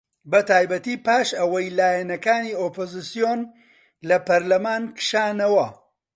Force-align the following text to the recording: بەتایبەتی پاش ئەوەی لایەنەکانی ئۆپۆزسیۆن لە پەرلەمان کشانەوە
بەتایبەتی 0.31 0.95
پاش 1.05 1.27
ئەوەی 1.39 1.73
لایەنەکانی 1.77 2.57
ئۆپۆزسیۆن 2.61 3.41
لە 4.07 4.17
پەرلەمان 4.27 4.83
کشانەوە 4.97 5.67